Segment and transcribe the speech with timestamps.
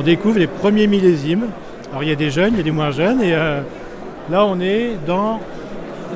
[0.00, 1.46] on découvre les premiers millésimes.
[1.90, 3.60] Alors il y a des jeunes, il y a des moins jeunes, et euh,
[4.30, 5.38] là on est dans,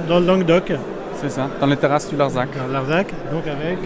[0.09, 0.73] dans le Languedoc,
[1.21, 2.49] C'est ça, dans les terrasses du Larzac.
[2.57, 3.79] dans Larzac, donc avec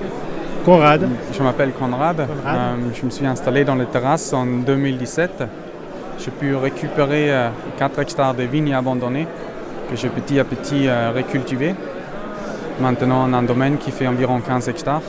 [0.64, 1.08] Conrad.
[1.37, 2.16] Je m'appelle Conrad.
[2.16, 2.56] Conrad.
[2.56, 5.42] Euh, je me suis installé dans les terrasses en 2017.
[6.21, 7.33] J'ai pu récupérer
[7.78, 9.26] 4 hectares de vignes abandonnées
[9.90, 11.74] que j'ai petit à petit euh, recultivé.
[12.80, 15.03] Maintenant, on a un domaine qui fait environ 15 hectares.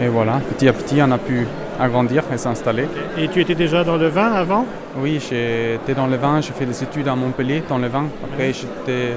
[0.00, 1.46] Et voilà, petit à petit, on a pu
[1.80, 2.88] agrandir et s'installer.
[3.18, 4.64] Et tu étais déjà dans le vin avant?
[4.98, 8.04] Oui, j'étais dans le vin, j'ai fait des études à Montpellier dans le vin.
[8.24, 9.14] Après, j'étais-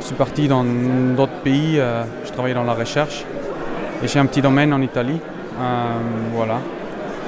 [0.00, 0.64] je suis parti dans
[1.16, 3.24] d'autres pays, euh, je travaillais dans la recherche.
[4.02, 5.18] Et j'ai un petit domaine en Italie.
[5.60, 5.84] Euh,
[6.34, 6.58] voilà.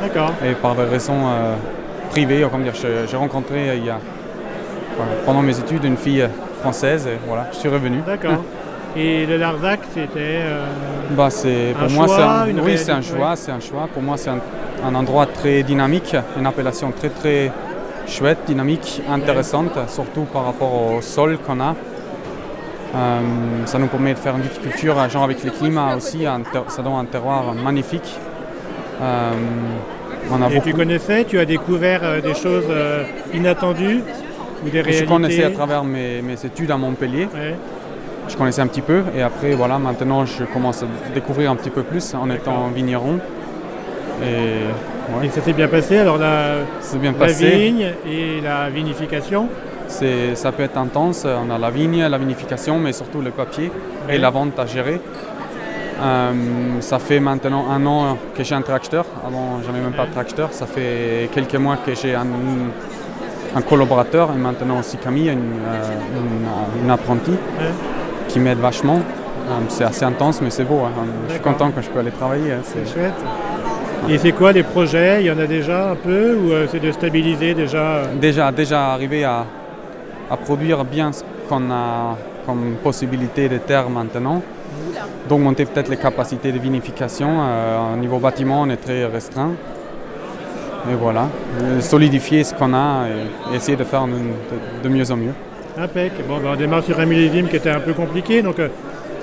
[0.02, 0.32] D'accord.
[0.44, 1.54] Et par des raisons euh,
[2.10, 2.72] privées, dire,
[3.08, 3.98] j'ai rencontré euh, il y a,
[5.24, 6.26] pendant mes études une fille
[6.60, 8.00] française et voilà, je suis revenu.
[8.06, 8.42] D'accord.
[8.96, 10.40] Et le Larzac, c'était.
[11.10, 13.60] Bah, c'est, Un pour moi, c'est choix, un, une oui, c'est un choix, c'est un
[13.60, 13.88] choix.
[13.92, 14.40] Pour moi, c'est un,
[14.84, 17.52] un endroit très dynamique, une appellation très très
[18.06, 21.74] chouette, dynamique, intéressante, surtout par rapport au sol qu'on a.
[22.94, 23.20] Euh,
[23.66, 26.82] ça nous permet de faire une viticulture, genre avec le climat aussi, un ter- ça
[26.82, 28.16] donne un terroir magnifique.
[29.02, 29.32] Euh,
[30.30, 32.64] on a Et tu connaissais, tu as découvert euh, des choses
[33.34, 34.02] inattendues
[34.64, 35.06] ou des je réalités?
[35.06, 37.28] connaissais à travers mes, mes études à Montpellier.
[37.34, 37.54] Ouais.
[38.28, 41.70] Je connaissais un petit peu et après voilà maintenant je commence à découvrir un petit
[41.70, 43.18] peu plus en étant vigneron.
[44.22, 45.98] Et ouais, Et ça s'est bien passé.
[45.98, 46.54] Alors la,
[47.00, 47.50] bien la passé.
[47.50, 49.48] vigne et la vinification.
[49.88, 51.24] Ça peut être intense.
[51.26, 53.70] On a la vigne, la vinification, mais surtout le papier
[54.08, 54.16] Ouais.
[54.16, 55.00] et la vente à gérer.
[56.02, 56.32] Euh,
[56.80, 59.04] ça fait maintenant un an que j'ai un tracteur.
[59.26, 60.48] Avant, j'avais même pas de tracteur.
[60.52, 62.26] Ça fait quelques mois que j'ai un,
[63.54, 65.82] un collaborateur et maintenant aussi Camille, une, euh,
[66.18, 67.70] une- une apprentie Ouais.
[68.36, 68.96] Qui m'aide vachement.
[69.48, 70.80] Euh, c'est assez intense, mais c'est beau.
[70.84, 70.90] hein.
[71.28, 72.52] Je suis content quand je peux aller travailler.
[72.52, 72.60] hein.
[72.64, 73.14] C'est- chouette.
[74.10, 75.22] Et c'est quoi les projets?
[75.22, 78.52] Il y en a déjà un peu ou euh, c'est de stabiliser déjà euh, déjà,
[78.52, 79.46] déjà arrivé à,
[80.30, 84.42] à produire bien ce qu'on a comme possibilité de terre maintenant.
[85.28, 87.30] D'augmenter peut-être les capacités de vinification.
[87.40, 89.52] Euh, au niveau bâtiment, on est très restreint.
[90.90, 91.24] Et voilà,
[91.80, 94.04] solidifier ce qu'on a et, essayer de faire
[94.84, 95.32] de mieux en mieux.
[95.78, 96.12] Impec.
[96.26, 98.68] Bon, ben, on démarre sur un millésime qui était un peu compliqué, donc euh,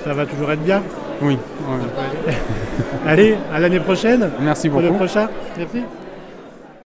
[0.04, 0.82] ça va toujours être bien.
[1.22, 1.38] Oui,
[1.68, 2.34] oui.
[3.08, 5.00] Allez, à l'année prochaine merci pour le beaucoup.
[5.00, 5.30] prochain.
[5.58, 5.84] Merci.